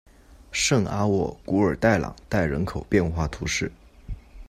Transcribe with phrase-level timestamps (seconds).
[0.51, 3.71] 圣阿沃古尔代朗代人口变化图示